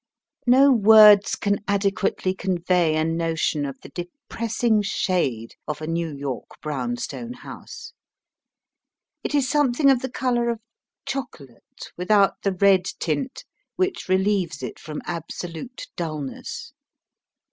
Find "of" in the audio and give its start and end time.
3.67-3.79, 5.67-5.79, 9.91-10.01, 10.49-10.59